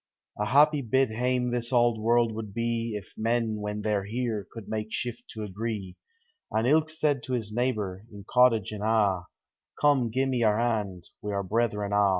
A 0.39 0.45
happy 0.47 0.81
bit 0.81 1.09
hanie 1.09 1.51
this 1.51 1.71
auld 1.71 1.99
world 2.01 2.31
would 2.33 2.55
be 2.55 2.95
If 2.97 3.13
men, 3.15 3.57
when 3.57 3.83
they 3.83 3.93
're 3.95 4.05
here, 4.05 4.47
could 4.51 4.67
make 4.67 4.91
shift 4.91 5.27
to 5.35 5.43
agree, 5.43 5.95
An' 6.51 6.65
ilk 6.65 6.89
said 6.89 7.21
to 7.21 7.33
his 7.33 7.53
neighbor, 7.53 8.07
in 8.11 8.25
cottage 8.27 8.73
an' 8.73 8.81
ha', 8.81 9.27
44 9.79 9.79
Come, 9.95 10.09
gi'e 10.11 10.25
me 10.27 10.39
your 10.39 10.57
hand,— 10.57 11.09
we 11.21 11.31
are 11.31 11.43
brethren 11.43 11.93
a'." 11.93 12.09